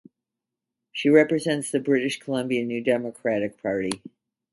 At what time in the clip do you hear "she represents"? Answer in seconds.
0.91-1.69